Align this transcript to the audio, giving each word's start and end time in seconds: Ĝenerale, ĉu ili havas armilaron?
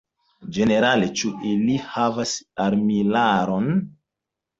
Ĝenerale, 0.55 1.09
ĉu 1.19 1.29
ili 1.49 1.75
havas 1.89 2.31
armilaron? 2.65 3.69